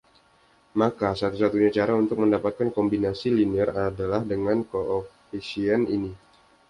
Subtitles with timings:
[0.81, 6.09] Maka, satu-satunya cara untuk mendapatkan kombinasi linear adalah dengan koefisien ini.